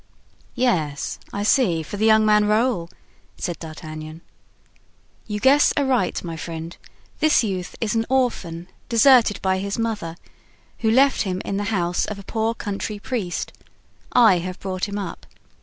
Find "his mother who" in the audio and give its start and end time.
9.59-10.89